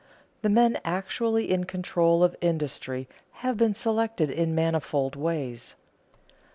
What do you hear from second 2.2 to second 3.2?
of industry